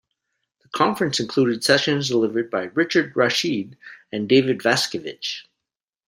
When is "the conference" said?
0.63-1.19